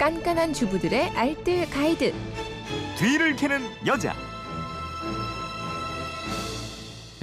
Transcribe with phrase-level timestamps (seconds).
[0.00, 2.14] 깐깐한 주부들의 알뜰 가이드.
[2.96, 4.14] 뒤를 캐는 여자.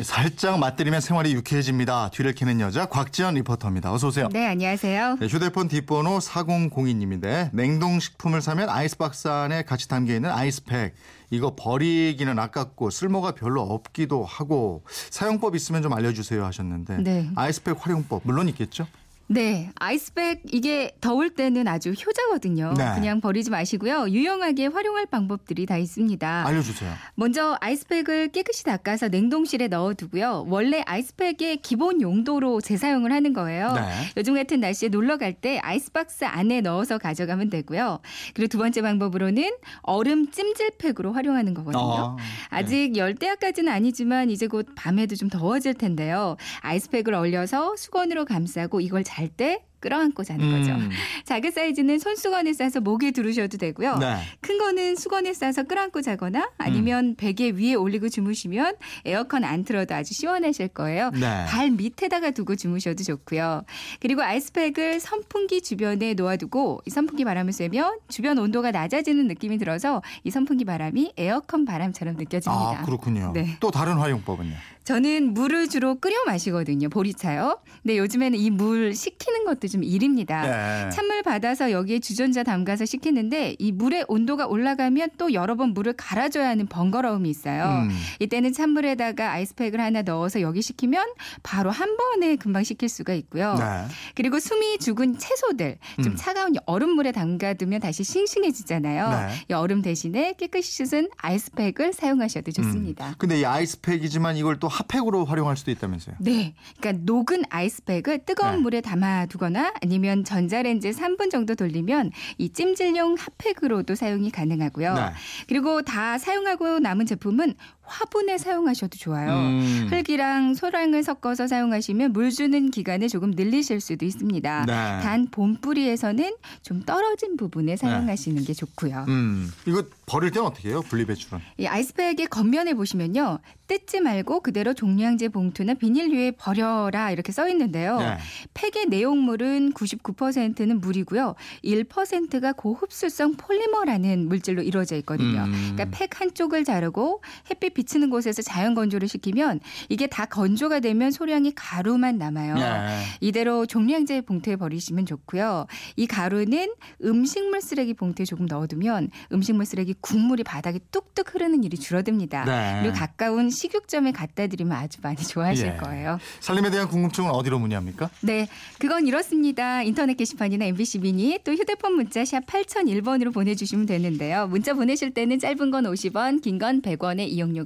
[0.04, 2.12] 살짝 맛들이면 생활이 유쾌해집니다.
[2.12, 3.92] 뒤를 캐는 여자 곽지연 리포터입니다.
[3.92, 4.30] 어서 오세요.
[4.32, 5.18] 네, 안녕하세요.
[5.20, 10.94] 네, 휴대폰 뒷번호 4002님인데 냉동식품을 사면 아이스박스 안에 같이 담겨 있는 아이스팩
[11.32, 17.32] 이거 버리기는 아깝고 쓸모가 별로 없기도 하고 사용법 있으면 좀 알려주세요 하셨는데 네.
[17.36, 18.86] 아이스팩 활용법 물론 있겠죠?
[19.30, 22.74] 네, 아이스백 이게 더울 때는 아주 효자거든요.
[22.78, 22.92] 네.
[22.96, 24.08] 그냥 버리지 마시고요.
[24.10, 26.48] 유용하게 활용할 방법들이 다 있습니다.
[26.48, 26.94] 알려주세요.
[27.16, 30.46] 먼저 아이스팩을 깨끗이 닦아서 냉동실에 넣어두고요.
[30.48, 33.74] 원래 아이스팩의 기본 용도로 재사용을 하는 거예요.
[33.74, 33.82] 네.
[34.16, 38.00] 요즘 같은 날씨에 놀러 갈 때 아이스박스 안에 넣어서 가져가면 되고요.
[38.34, 41.82] 그리고 두 번째 방법으로는 얼음 찜질팩으로 활용하는 거거든요.
[41.84, 42.18] 어,
[42.50, 46.38] 아직 열대야까지는 아니지만 이제 곧 밤에도 좀 더워질 텐데요.
[46.62, 50.72] 아이스팩을 얼려서 수건으로 감싸고 이걸 잘때 끌어안고 자는 거죠.
[50.74, 50.90] 음,
[51.26, 53.98] 작은 사이즈는 손수건에 싸서 목에 두르셔도 되고요.
[53.98, 54.18] 네.
[54.42, 58.76] 큰 거는 수건에 싸서 끌어안고 자거나 아니면 베개 위에 올리고 주무시면
[59.06, 61.12] 에어컨 안 틀어도 아주 시원하실 거예요.
[61.12, 61.46] 네.
[61.48, 63.64] 발 밑에다가 두고 주무셔도 좋고요.
[64.00, 70.32] 그리고 아이스팩을 선풍기 주변에 놓아두고 이 선풍기 바람을 쐬면 주변 온도가 낮아지는 느낌이 들어서 이
[70.32, 72.80] 선풍기 바람이 에어컨 바람처럼 느껴집니다.
[72.82, 73.32] 아 그렇군요.
[73.34, 73.58] 네.
[73.60, 74.54] 또 다른 활용법은요?
[74.84, 76.88] 저는 물을 주로 끓여 마시거든요.
[76.90, 77.60] 보리차요.
[77.84, 80.42] 근데 요즘에는 이 물 식히는 것도 좀 일입니다.
[80.42, 80.90] 네.
[80.90, 86.50] 찬물 받아서 여기에 주전자 담가서 식히는데 이 물의 온도가 올라가면 또 여러 번 물을 갈아줘야
[86.50, 87.86] 하는 번거로움이 있어요.
[87.88, 87.90] 음.
[88.20, 91.06] 이때는 찬물에다가 아이스팩을 하나 넣어서 여기 식히면
[91.44, 93.56] 바로 한 번에 금방 식힐 수가 있고요.
[93.56, 93.86] 네.
[94.16, 96.16] 그리고 숨이 죽은 채소들 좀 음.
[96.16, 99.10] 차가운 얼음물에 담가두면 다시 싱싱해지잖아요.
[99.10, 99.34] 네.
[99.50, 103.10] 이 얼음 대신에 깨끗이 씻은 아이스팩을 사용하셔도 좋습니다.
[103.10, 103.14] 음.
[103.18, 106.16] 근데 이 아이스팩이지만 이걸 또 핫팩으로 활용할 수도 있다면서요?
[106.20, 106.54] 네.
[106.80, 108.62] 그러니까 녹은 아이스팩을 뜨거운 네.
[108.62, 114.94] 물에 담아두거나 아니면 전자레인지에 3분 정도 돌리면 이 찜질용 핫팩으로도 사용이 가능하고요.
[114.94, 115.02] 네.
[115.48, 117.56] 그리고 다 사용하고 남은 제품은
[117.88, 119.32] 화분에 사용하셔도 좋아요.
[119.32, 119.88] 음.
[119.90, 124.66] 흙이랑 소량을 섞어서 사용하시면 물 주는 기간을 조금 늘리실 수도 있습니다.
[124.66, 124.74] 네.
[124.74, 129.06] 단 봄뿌리에서는 좀 떨어진 부분에 사용하시는 게 좋고요.
[129.08, 129.52] 음.
[129.66, 130.82] 이거 버릴 때는 어떻게 해요?
[130.88, 131.40] 분리배출은?
[131.58, 133.40] 이 아이스팩의 겉면에 보시면요.
[133.68, 137.98] 뜯지 말고 그대로 종량제 봉투나 비닐류에 버려라 이렇게 써 있는데요.
[138.00, 138.18] 네.
[138.54, 141.36] 팩의 내용물은 99%는 물이고요.
[141.64, 145.44] 1%가 고흡수성 폴리머라는 물질로 이루어져 있거든요.
[145.44, 145.74] 음.
[145.76, 151.54] 그러니까 팩 한쪽을 자르고 햇빛 비치는 곳에서 자연 건조를 시키면 이게 다 건조가 되면 소량의
[151.56, 152.56] 가루만 남아요.
[152.56, 153.04] 네.
[153.22, 155.68] 이대로 종량제 봉투에 버리시면 좋고요.
[155.96, 156.74] 이 가루는
[157.04, 162.46] 음식물 쓰레기 봉투에 조금 넣어두면 음식물 쓰레기 국물이 바닥에 뚝뚝 흐르는 일이 줄어듭니다.
[162.46, 162.80] 네.
[162.82, 165.78] 그리고 가까운 식육점에 갖다 드리면 아주 많이 좋아하실 예.
[165.78, 166.18] 거예요.
[166.40, 168.10] 살림에 대한 궁금증은 어디로 문의합니까?
[168.22, 168.48] 네,
[168.80, 169.84] 그건 이렇습니다.
[169.84, 174.48] 인터넷 게시판이나 MBC 미니 또 휴대폰 문자 샵 8001번으로 보내주시면 되는데요.
[174.48, 177.66] 문자 보내실 때는 짧은 건 50원, 긴 건 100원의 이용료